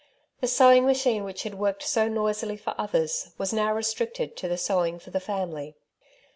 The 0.39 0.47
sewing 0.47 0.87
machine 0.87 1.23
which 1.25 1.43
had 1.43 1.59
worked 1.59 1.83
so 1.83 2.07
noisily 2.07 2.57
for 2.57 2.73
others 2.75 3.33
was 3.37 3.53
now 3.53 3.71
restricted 3.71 4.35
to 4.37 4.47
the 4.47 4.57
sewing 4.57 4.97
for 4.97 5.11
the 5.11 5.19
family. 5.19 5.75